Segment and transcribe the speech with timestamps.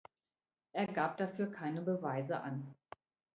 [0.71, 2.73] Er gab dafür keine Beweise an.